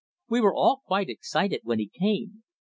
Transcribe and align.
We 0.29 0.41
were 0.41 0.55
all 0.55 0.81
quite 0.87 1.09
excited 1.11 1.61
when 1.63 1.77
he 1.77 1.87
came. 1.89 2.41